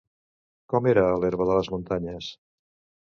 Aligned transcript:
Com 0.73 0.89
era 0.93 1.03
l'herba 1.23 1.47
de 1.51 1.59
les 1.59 1.71
muntanyes? 1.75 2.35